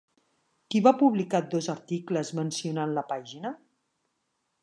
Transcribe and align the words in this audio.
Qui 0.73 0.79
va 0.87 0.93
publicar 1.01 1.41
dos 1.51 1.67
articles 1.75 2.33
mencionant 2.41 2.95
la 2.99 3.05
pàgina? 3.13 3.55